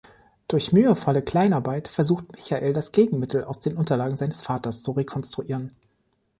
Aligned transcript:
Durch 0.47 0.71
mühevolle 0.73 1.21
Kleinarbeit 1.21 1.87
versucht 1.87 2.31
Michael 2.31 2.73
das 2.73 2.91
Gegenmittel 2.91 3.43
aus 3.43 3.59
den 3.59 3.77
Unterlagen 3.77 4.15
seines 4.17 4.41
Vaters 4.41 4.81
zu 4.81 4.93
rekonstruieren. 4.93 5.75